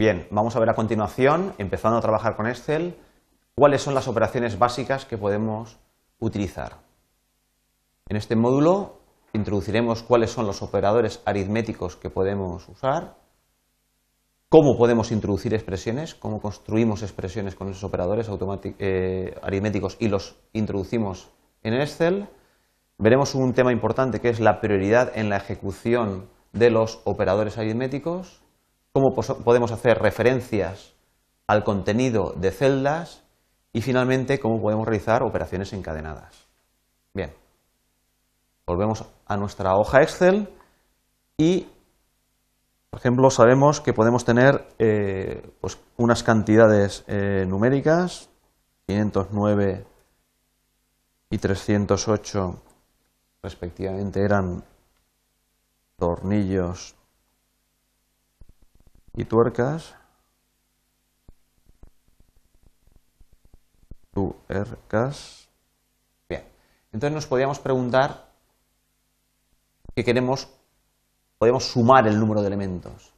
[0.00, 2.96] Bien, vamos a ver a continuación, empezando a trabajar con Excel,
[3.54, 5.78] cuáles son las operaciones básicas que podemos
[6.18, 6.78] utilizar.
[8.08, 9.02] En este módulo
[9.34, 13.18] introduciremos cuáles son los operadores aritméticos que podemos usar,
[14.48, 18.30] cómo podemos introducir expresiones, cómo construimos expresiones con esos operadores
[18.78, 21.28] eh, aritméticos y los introducimos
[21.62, 22.26] en Excel.
[22.96, 28.40] Veremos un tema importante que es la prioridad en la ejecución de los operadores aritméticos,
[28.92, 30.94] cómo podemos hacer referencias
[31.46, 33.24] al contenido de celdas
[33.72, 36.48] y finalmente cómo podemos realizar operaciones encadenadas.
[37.14, 37.32] Bien,
[38.66, 40.48] volvemos a nuestra hoja Excel
[41.36, 41.68] y,
[42.90, 48.28] por ejemplo, sabemos que podemos tener eh, pues, unas cantidades eh, numéricas,
[48.86, 49.86] 509
[51.30, 52.62] y 308
[53.42, 54.64] respectivamente eran
[55.96, 56.94] tornillos
[59.20, 59.94] y tuercas.
[64.12, 65.48] Tuercas.
[66.28, 66.44] Bien.
[66.92, 68.30] Entonces nos podíamos preguntar
[69.94, 70.48] que queremos,
[71.38, 73.12] podemos sumar el número de elementos.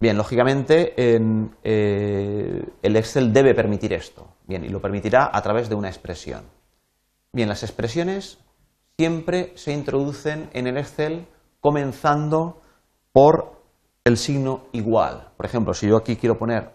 [0.00, 4.26] Bien, lógicamente eh, el Excel debe permitir esto.
[4.46, 6.44] Bien, y lo permitirá a través de una expresión.
[7.32, 8.38] Bien, las expresiones
[8.98, 11.28] siempre se introducen en el Excel
[11.60, 12.60] comenzando
[13.12, 13.55] por
[14.06, 15.32] el signo igual.
[15.36, 16.70] Por ejemplo, si yo aquí quiero poner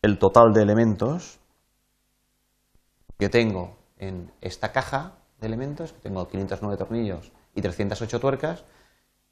[0.00, 1.38] el total de elementos
[3.18, 8.64] que tengo en esta caja de elementos, que tengo 509 tornillos y 308 tuercas,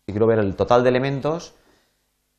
[0.04, 1.54] si quiero ver el total de elementos,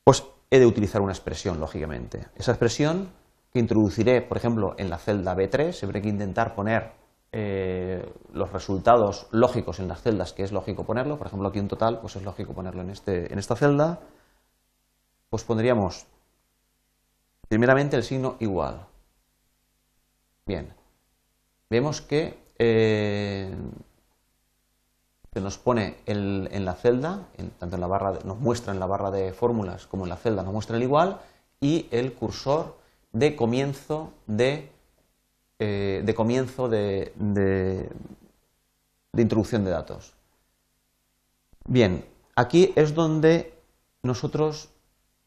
[0.04, 2.28] pues he de utilizar una expresión, lógicamente.
[2.36, 3.10] Esa expresión
[3.52, 6.92] que introduciré, por ejemplo, en la celda B3, siempre hay que intentar poner
[7.32, 11.66] eh, los resultados lógicos en las celdas que es lógico ponerlo, por ejemplo aquí un
[11.66, 13.98] total, pues es lógico ponerlo en, este, en esta celda,
[15.30, 16.06] pues pondríamos
[17.48, 18.86] primeramente el signo igual.
[20.46, 20.72] Bien,
[21.70, 23.54] vemos que eh,
[25.32, 27.28] se nos pone en la celda,
[27.58, 30.42] tanto en la barra, nos muestra en la barra de fórmulas como en la celda,
[30.42, 31.20] nos muestra el igual
[31.60, 32.76] y el cursor
[33.12, 34.70] de comienzo de
[35.60, 37.90] eh, de comienzo de, de,
[39.20, 40.14] introducción de datos.
[41.66, 42.04] Bien,
[42.36, 43.58] aquí es donde
[44.04, 44.68] nosotros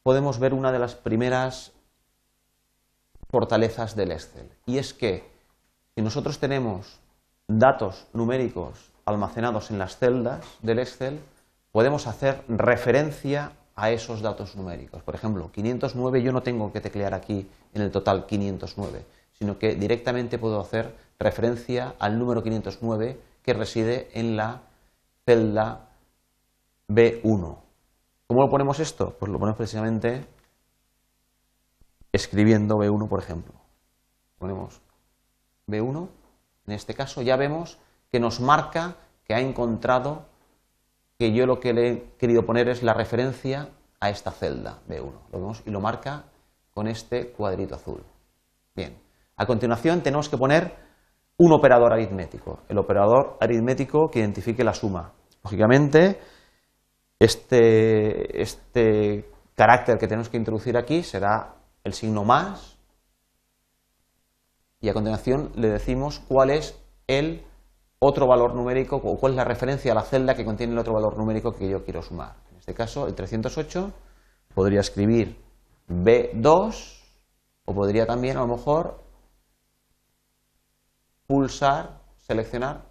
[0.04, 1.72] podemos ver una de las primeras
[3.30, 4.50] fortalezas del Excel.
[4.66, 5.30] Y es que
[5.96, 7.00] si nosotros tenemos
[7.48, 11.20] datos numéricos almacenados en las celdas del Excel,
[11.72, 15.02] podemos hacer referencia a esos datos numéricos.
[15.04, 19.06] Por ejemplo, 509 yo no tengo que teclear aquí en el total 509
[19.42, 24.62] sino que directamente puedo hacer referencia al número 509 que reside en la
[25.26, 25.90] celda
[26.88, 27.58] B1.
[28.32, 29.18] ¿Cómo lo ponemos esto?
[29.20, 30.26] Pues lo ponemos precisamente
[32.14, 33.56] escribiendo B1, por ejemplo.
[34.38, 34.82] Ponemos
[35.68, 36.08] B1,
[36.66, 37.78] en este caso ya vemos
[38.10, 40.28] que nos marca que ha encontrado
[41.20, 43.68] que yo lo que le he querido poner es la referencia
[44.00, 45.12] a esta celda B1.
[45.30, 46.24] Lo vemos y lo marca
[46.74, 48.02] con este cuadrito azul.
[48.74, 48.98] Bien.
[49.36, 50.74] A continuación tenemos que poner
[51.36, 55.12] un operador aritmético, el operador aritmético que identifique la suma.
[55.44, 56.18] Lógicamente,
[57.22, 62.78] este, este carácter que tenemos que introducir aquí será el signo más
[64.80, 67.46] y a continuación le decimos cuál es el
[68.00, 70.94] otro valor numérico o cuál es la referencia a la celda que contiene el otro
[70.94, 72.38] valor numérico que yo quiero sumar.
[72.50, 73.92] En este caso, el 308
[74.56, 75.38] podría escribir
[75.88, 77.04] B2
[77.66, 79.00] o podría también a lo mejor
[81.28, 82.82] pulsar, seleccionar,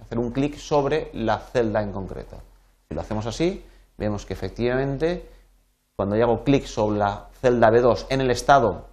[0.00, 2.47] hacer un clic sobre la celda en concreto.
[2.88, 3.64] Si lo hacemos así,
[3.96, 5.28] vemos que efectivamente
[5.96, 8.86] cuando yo hago clic sobre la celda B2 en el estado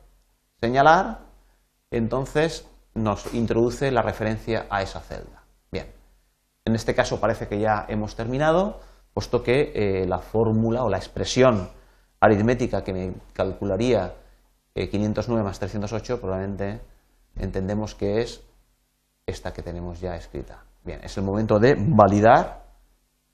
[0.59, 1.19] señalar,
[1.91, 5.43] entonces nos introduce la referencia a esa celda.
[5.71, 5.87] Bien,
[6.65, 8.79] en este caso parece que ya hemos terminado,
[9.13, 11.69] puesto que eh, la fórmula o la expresión
[12.19, 14.15] aritmética que me calcularía
[14.73, 16.81] 509 eh, más 308 probablemente
[17.35, 18.41] entendemos que es
[19.25, 20.63] esta que tenemos ya escrita.
[20.83, 22.63] Bien, es el momento de validar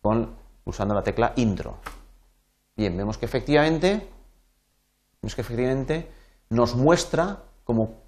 [0.02, 0.36] con,
[0.66, 1.78] usando la tecla intro.
[2.76, 4.10] Bien, vemos que efectivamente,
[5.22, 6.12] vemos que efectivamente
[6.50, 8.02] nos muestra como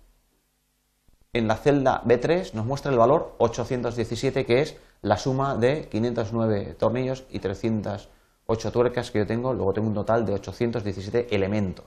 [1.34, 6.76] en la celda B3 nos muestra el valor 817 que es la suma de 509
[6.76, 11.86] tornillos y 308 tuercas que yo tengo, luego tengo un total de 817 elementos.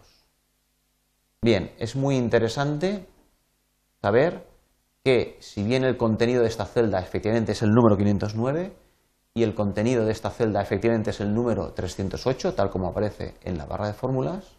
[1.40, 3.06] Bien, es muy interesante
[4.02, 4.46] saber
[5.04, 8.74] que si bien el contenido de esta celda efectivamente es el número 509
[9.36, 13.58] y el contenido de esta celda efectivamente es el número 308, tal como aparece en
[13.58, 14.56] la barra de fórmulas,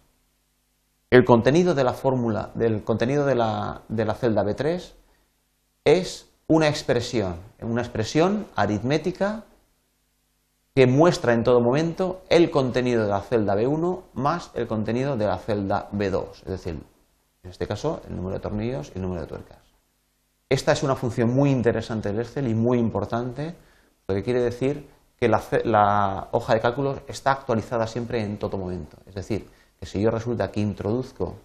[1.09, 4.93] el contenido de la fórmula, del contenido de la, de la celda B3
[5.83, 9.45] es una expresión, una expresión aritmética
[10.75, 15.25] que muestra en todo momento el contenido de la celda B1 más el contenido de
[15.25, 16.79] la celda B2, es decir,
[17.41, 19.57] en este caso el número de tornillos y el número de tuercas.
[20.49, 23.55] Esta es una función muy interesante del Excel y muy importante,
[24.07, 24.87] lo que quiere decir
[25.19, 28.97] que la, hoja de cálculos está actualizada siempre en todo momento.
[29.05, 29.47] Es decir,
[29.79, 31.35] que si yo resulta que introduzco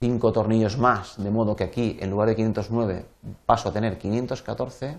[0.00, 3.06] cinco tornillos más, de modo que aquí en lugar de 509
[3.44, 4.96] paso a tener 514,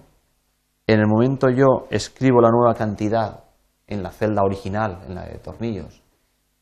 [0.87, 3.43] en el momento yo escribo la nueva cantidad
[3.87, 6.01] en la celda original, en la de tornillos,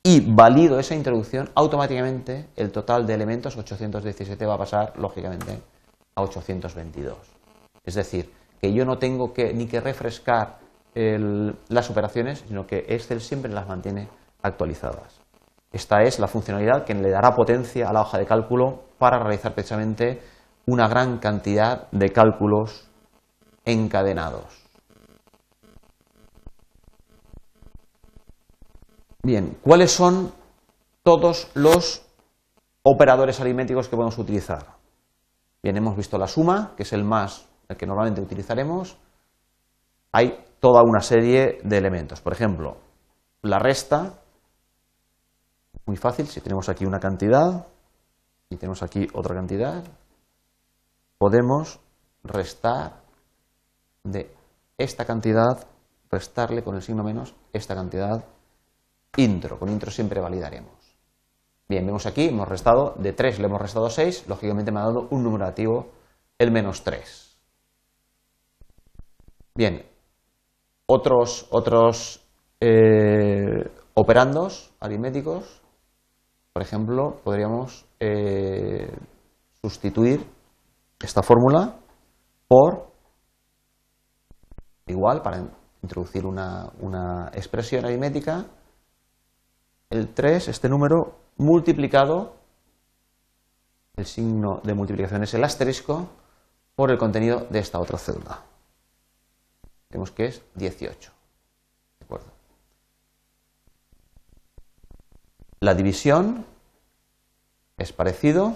[0.04, 5.60] y valido esa introducción, automáticamente el total de elementos 817 va a pasar, lógicamente,
[6.16, 7.18] a 822.
[7.84, 8.32] Es decir,
[8.62, 10.60] que yo no tengo que, ni que refrescar
[11.70, 14.10] las operaciones, sino que Excel siempre las mantiene
[14.42, 15.22] actualizadas.
[15.72, 19.54] Esta es la funcionalidad que le dará potencia a la hoja de cálculo para realizar
[19.54, 20.22] precisamente
[20.66, 22.88] una gran cantidad de cálculos
[23.64, 24.46] encadenados.
[29.24, 30.32] Bien, ¿cuáles son
[31.04, 32.02] todos los
[32.82, 34.78] operadores aritméticos que podemos utilizar?
[35.62, 38.98] Bien, hemos visto la suma, que es el más, el que normalmente utilizaremos.
[40.12, 42.22] Hay toda una serie de elementos.
[42.22, 42.78] Por ejemplo,
[43.42, 44.22] la resta,
[45.86, 47.68] muy fácil, si tenemos aquí una cantidad
[48.50, 49.84] y tenemos aquí otra cantidad,
[51.18, 51.80] podemos
[52.24, 53.02] restar
[54.04, 54.34] de
[54.78, 55.68] esta cantidad,
[56.10, 58.24] restarle con el signo menos esta cantidad
[59.18, 59.60] intro.
[59.60, 60.78] Con intro siempre validaremos.
[61.68, 65.08] Bien, vemos aquí, hemos restado de 3, le hemos restado 6, lógicamente me ha dado
[65.10, 65.92] un número negativo,
[66.38, 67.27] el menos 3.
[69.58, 69.84] Bien,
[70.86, 71.48] otros,
[72.62, 75.62] eh, operandos aritméticos
[76.58, 78.92] por ejemplo, podríamos eh,
[79.62, 80.26] sustituir
[81.00, 81.76] esta fórmula
[82.48, 82.88] por,
[84.88, 85.44] igual, para
[85.84, 88.44] introducir una, expresión aritmética,
[89.92, 92.34] el 3, este número, multiplicado,
[93.96, 96.10] el signo de multiplicación es el asterisco,
[96.74, 98.47] por el contenido de esta otra celda.
[99.90, 101.12] Vemos que es 18.
[102.00, 102.28] ¿De acuerdo?
[105.60, 106.46] La división
[107.78, 108.56] es parecido.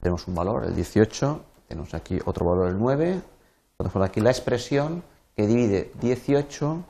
[0.00, 3.20] Tenemos un valor, el 18, tenemos aquí otro valor, el 9.
[3.76, 5.02] Tenemos aquí la expresión
[5.36, 6.84] que divide 18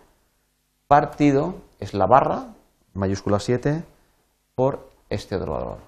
[0.86, 2.52] partido, es la barra,
[2.94, 3.84] mayúscula 7,
[4.56, 5.78] por este otro valor,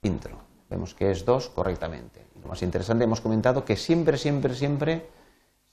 [0.00, 0.38] intro.
[0.70, 2.24] Vemos que es 2 correctamente.
[2.42, 5.06] Lo más interesante, hemos comentado que siempre, siempre, siempre,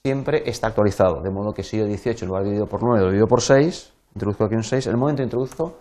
[0.04, 1.22] siempre está actualizado.
[1.22, 3.40] De modo que si yo 18 en lugar de dividido por 9 lo divido por
[3.40, 5.78] 6, introduzco aquí un 6, en el momento que introduzco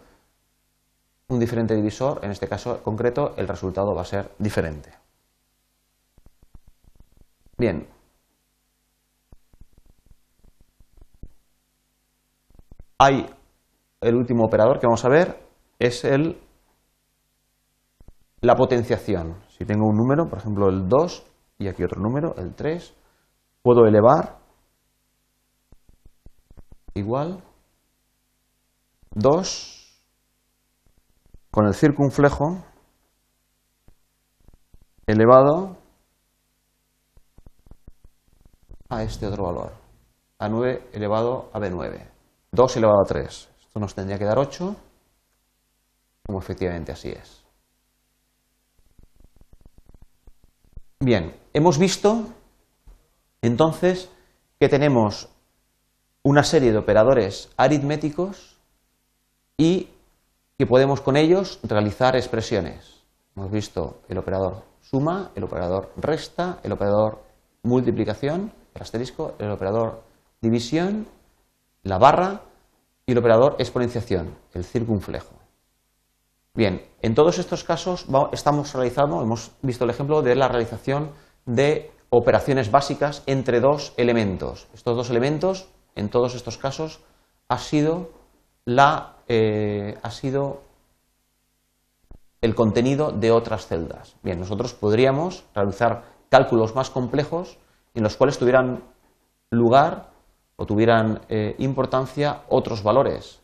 [1.27, 4.91] un diferente divisor, en este caso concreto, el resultado va a ser diferente.
[7.57, 7.85] Bien.
[12.99, 13.25] Hay
[13.99, 15.37] el último operador que vamos a ver,
[15.79, 16.39] es el
[18.39, 19.35] la potenciación.
[19.49, 21.25] Si tengo un número, por ejemplo el 2,
[21.59, 22.93] y aquí otro número, el 3,
[23.63, 24.37] puedo elevar
[26.93, 27.41] igual
[29.11, 30.01] 2
[31.49, 32.63] con el circunflejo
[35.07, 35.77] elevado
[38.89, 39.71] a este otro valor,
[40.39, 42.05] a 9 elevado a B9,
[42.51, 43.49] 2 elevado a 3.
[43.59, 44.75] Esto nos tendría que dar 8,
[46.25, 47.43] como efectivamente así es.
[50.99, 52.27] Bien, hemos visto
[53.43, 54.09] entonces
[54.59, 55.29] que tenemos
[56.23, 58.57] una serie de operadores aritméticos
[59.57, 59.89] y
[60.57, 63.03] que podemos con ellos realizar expresiones.
[63.35, 67.21] Hemos visto el operador suma, el operador resta, el operador
[67.63, 70.03] multiplicación, el asterisco, el operador
[70.39, 71.05] división,
[71.83, 72.41] la barra
[73.05, 75.35] y el operador exponenciación, el circunflejo.
[76.53, 81.11] Bien, en todos estos casos estamos realizando, hemos visto el ejemplo de la realización
[81.45, 84.67] de operaciones básicas entre dos elementos.
[84.75, 86.99] Estos dos elementos, en todos estos casos,
[87.47, 88.11] ha sido
[88.65, 90.61] la, eh, ha sido
[92.41, 94.15] el contenido de otras celdas.
[94.21, 97.57] Bien, nosotros podríamos realizar cálculos más complejos
[97.95, 98.83] en los cuales tuvieran
[99.49, 100.11] lugar
[100.55, 103.41] o tuvieran eh, importancia otros valores,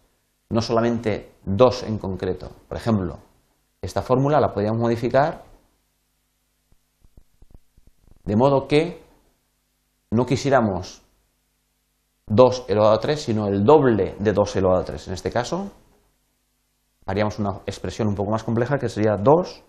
[0.49, 2.51] no solamente dos en concreto.
[2.67, 3.17] Por ejemplo,
[3.81, 5.48] esta fórmula la podríamos modificar
[8.29, 9.01] de modo que
[10.11, 11.01] no quisiéramos
[12.27, 15.07] 2 elevado a 3, sino el doble de 2 elevado a 3.
[15.07, 15.71] En este caso,
[17.07, 19.63] haríamos una expresión un poco más compleja que sería 2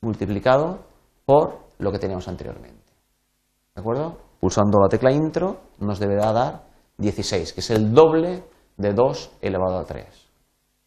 [0.00, 0.80] multiplicado
[1.24, 2.92] por lo que teníamos anteriormente.
[3.76, 4.16] ¿De acuerdo?
[4.40, 6.64] Pulsando la tecla intro nos deberá dar
[6.98, 8.42] 16, que es el doble
[8.78, 10.06] de 2 elevado a 3.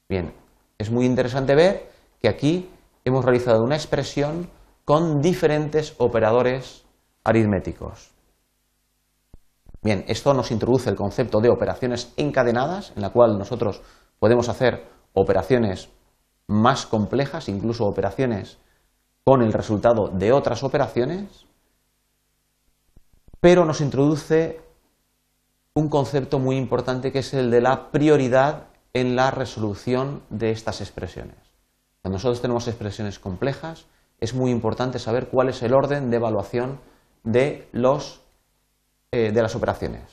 [0.10, 0.34] Bien,
[0.78, 1.90] es muy interesante ver
[2.22, 2.70] que aquí
[3.06, 4.50] hemos realizado una expresión
[4.84, 6.89] con diferentes operadores
[7.24, 8.12] aritméticos.
[9.82, 13.82] Bien, esto nos introduce el concepto de operaciones encadenadas, en la cual nosotros
[14.20, 15.90] podemos hacer operaciones
[16.48, 18.58] más complejas, incluso operaciones
[19.24, 21.46] con el resultado de otras operaciones,
[23.40, 24.60] pero nos introduce
[25.76, 30.82] un concepto muy importante que es el de la prioridad en la resolución de estas
[30.82, 31.38] expresiones.
[32.02, 33.86] Cuando nosotros tenemos expresiones complejas,
[34.20, 36.80] es muy importante saber cuál es el orden de evaluación
[37.24, 38.22] de los
[39.12, 40.04] eh, de las operaciones.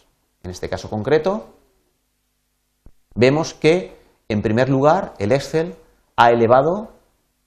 [0.42, 1.54] En este caso concreto,
[3.14, 3.94] vemos que,
[4.26, 5.75] en primer lugar, el Excel
[6.16, 6.92] ha elevado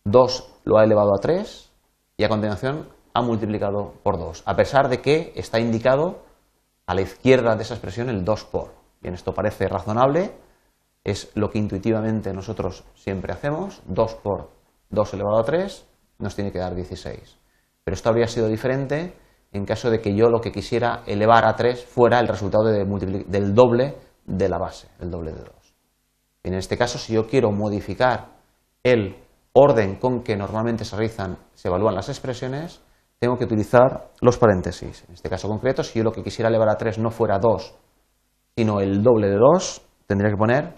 [0.04, 1.72] 2, lo ha elevado a 3
[2.18, 6.20] y a continuación ha multiplicado por 2, a pesar de que está indicado
[6.86, 8.76] a la izquierda de esa expresión el 2 por.
[9.02, 10.32] Bien, esto parece razonable,
[11.04, 14.52] es lo que intuitivamente nosotros siempre hacemos, 2 por
[14.92, 15.84] 2 elevado a 3
[16.20, 17.38] nos tiene que dar 16.
[17.84, 19.16] Pero esto habría sido diferente
[19.52, 23.54] en caso de que yo lo que quisiera elevar a 3 fuera el resultado del
[23.54, 25.50] doble de la base, el doble de 2.
[26.44, 28.38] En este caso, si yo quiero modificar
[28.84, 29.16] el
[29.54, 32.82] orden con que normalmente se realizan, se evalúan las expresiones,
[33.18, 35.04] tengo que utilizar los paréntesis.
[35.08, 37.76] En este caso concreto, si yo lo que quisiera elevar a 3 no fuera 2,
[38.56, 40.76] sino el doble de 2, tendría que poner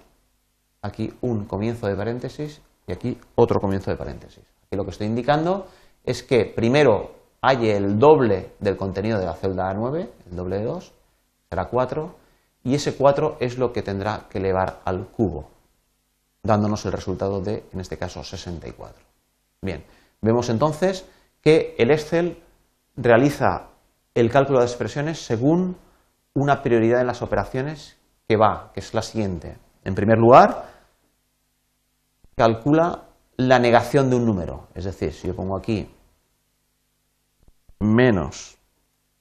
[0.82, 4.44] aquí un comienzo de paréntesis y aquí otro comienzo de paréntesis.
[4.66, 5.68] Aquí lo que estoy indicando
[6.04, 10.66] es que primero halle el doble del contenido de la celda A9, el doble de
[10.66, 10.94] 2,
[11.50, 12.16] será 4,
[12.64, 15.50] y ese 4 es lo que tendrá que elevar al cubo,
[16.44, 19.04] dándonos el resultado de, en este caso, 64.
[19.62, 19.84] Bien,
[20.22, 21.06] vemos entonces
[21.42, 22.38] que el Excel
[22.96, 23.70] realiza
[24.14, 25.78] el cálculo de expresiones según
[26.34, 29.58] una prioridad en las operaciones que va, que es la siguiente.
[29.84, 30.66] En primer lugar,
[32.36, 33.06] calcula
[33.38, 34.68] la negación de un número.
[34.76, 35.90] Es decir, si yo pongo aquí
[37.82, 38.58] menos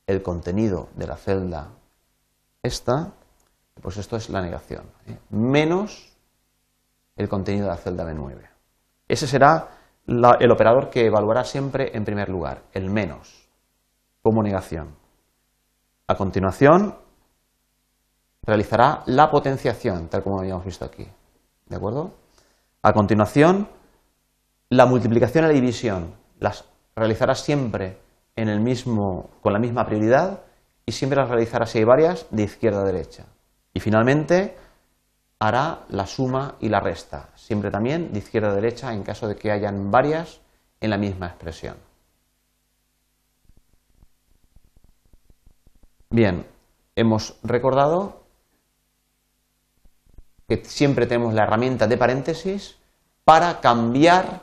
[0.07, 1.71] el contenido de la celda
[2.63, 3.13] esta,
[3.81, 5.19] pues esto es la negación, ¿eh?
[5.31, 6.17] menos
[7.17, 8.49] el contenido de la celda B9.
[9.09, 9.69] Ese será
[10.07, 13.49] el operador que evaluará siempre en primer lugar, el menos,
[14.23, 14.95] como negación.
[16.07, 16.97] A continuación,
[18.43, 21.07] realizará la potenciación, tal como habíamos visto aquí.
[21.67, 22.15] ¿De acuerdo?
[22.83, 23.69] A continuación,
[24.69, 26.65] la multiplicación y la división las
[26.97, 27.99] realizará siempre
[28.37, 30.43] en el mismo, con la misma prioridad
[30.87, 33.27] y siempre las realizará si hay varias de izquierda a derecha.
[33.73, 34.57] Y finalmente
[35.39, 39.37] hará la suma y la resta, siempre también de izquierda a derecha en caso de
[39.37, 40.41] que hayan varias
[40.81, 41.77] en la misma expresión.
[46.11, 46.45] Bien,
[46.97, 48.25] hemos recordado
[50.49, 52.77] que siempre tenemos la herramienta de paréntesis
[53.25, 54.43] para cambiar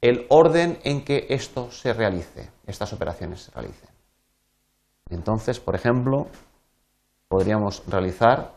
[0.00, 3.88] el orden en que esto se realice, estas operaciones se realicen.
[5.10, 6.26] Entonces, por ejemplo,
[7.28, 8.54] podríamos realizar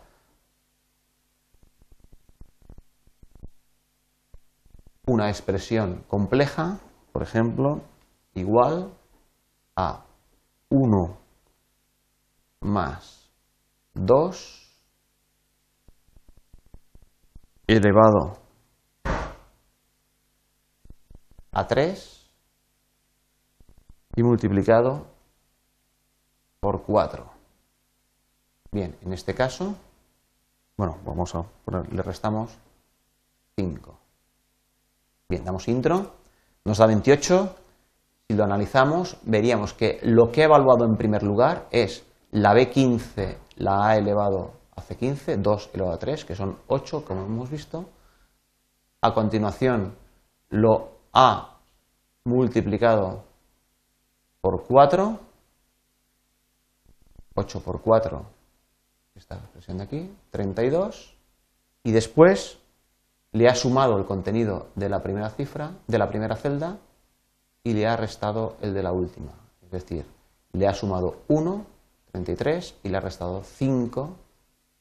[5.06, 6.80] una expresión compleja,
[7.12, 7.82] por ejemplo,
[8.34, 8.92] igual
[9.76, 10.06] a
[10.70, 11.18] 1
[12.62, 13.30] más
[13.94, 14.66] 2
[17.68, 18.38] elevado
[21.52, 22.15] a 3
[24.16, 25.06] y multiplicado
[26.60, 27.26] por 4.
[28.72, 29.76] Bien, en este caso,
[30.78, 32.58] bueno, vamos a poner, le restamos
[33.56, 33.98] 5.
[35.30, 36.14] Bien, damos intro,
[36.64, 37.56] nos da 28.
[38.28, 43.38] Si lo analizamos, veríamos que lo que he evaluado en primer lugar es la B15,
[43.58, 47.86] la A elevado a C15, 2 elevado a 3, que son 8, como hemos visto.
[49.02, 49.96] A continuación,
[50.50, 51.60] lo a
[52.26, 53.24] multiplicado
[54.46, 55.20] por 4,
[57.34, 58.26] 8 por 4,
[59.16, 61.16] esta expresión de aquí, 32,
[61.84, 62.60] y después
[63.32, 66.78] le ha sumado el contenido de la primera cifra, de la primera celda,
[67.64, 69.32] y le ha restado el de la última.
[69.64, 70.06] Es decir,
[70.52, 71.66] le ha sumado 1,
[72.12, 74.16] 33, y le ha restado 5,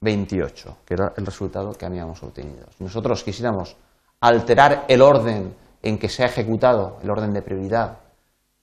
[0.02, 2.66] 28, que era el resultado que habíamos obtenido.
[2.76, 3.76] Si nosotros quisiéramos
[4.20, 8.03] alterar el orden en que se ha ejecutado el orden de prioridad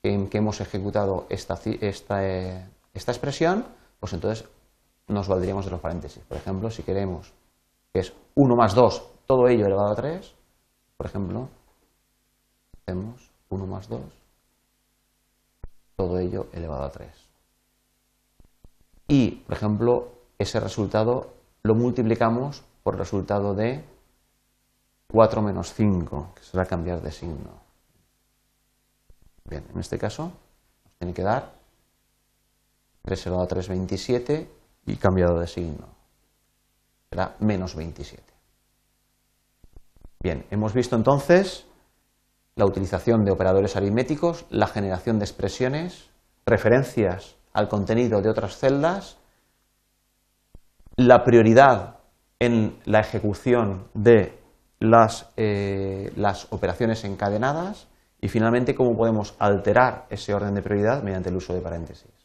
[0.04, 3.66] en que hemos ejecutado esta, eh, esta, expresión,
[4.00, 4.48] pues entonces
[5.08, 6.24] nos valdríamos de los paréntesis.
[6.24, 7.34] Por ejemplo, si queremos
[7.94, 10.34] que es 1 más 2, todo ello elevado a 3,
[10.98, 11.50] por ejemplo,
[12.82, 14.02] hacemos 1 más 2,
[15.96, 17.10] todo ello elevado a 3.
[19.08, 23.84] Y, por ejemplo, ese resultado lo multiplicamos por el resultado de
[25.12, 27.61] 4 menos 5, que será cambiar de signo.
[29.46, 30.32] Bien, en este caso
[30.84, 31.54] nos tiene que dar
[33.04, 34.50] 3 elevado a 3, 27
[34.86, 35.88] y cambiado de signo.
[37.10, 38.24] Será menos 27.
[40.24, 41.66] Bien, hemos visto entonces
[42.56, 46.10] la utilización de operadores aritméticos, la generación de expresiones,
[46.46, 49.18] referencias al contenido de otras celdas,
[50.96, 52.00] la prioridad
[52.40, 54.40] en la ejecución de
[54.80, 57.88] las, eh, las operaciones encadenadas
[58.22, 62.21] y finalmente cómo podemos alterar ese orden de prioridad mediante el uso de paréntesis.